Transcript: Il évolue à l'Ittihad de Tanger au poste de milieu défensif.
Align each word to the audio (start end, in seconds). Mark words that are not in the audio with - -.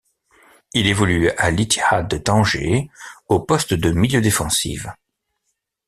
Il 0.73 0.87
évolue 0.87 1.29
à 1.37 1.51
l'Ittihad 1.51 2.07
de 2.07 2.17
Tanger 2.17 2.89
au 3.27 3.39
poste 3.41 3.75
de 3.75 3.91
milieu 3.91 4.19
défensif. 4.19 4.87